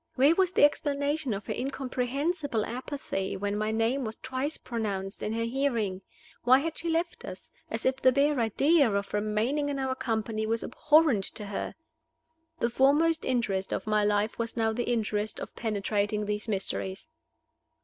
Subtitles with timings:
[0.15, 5.31] Where was the explanation of her incomprehensible apathy when my name was twice pronounced in
[5.33, 6.01] her hearing?
[6.41, 10.47] Why had she left us, as if the bare idea of remaining in our company
[10.47, 11.75] was abhorrent to her?
[12.57, 17.07] The foremost interest of my life was now the interest of penetrating these mysteries.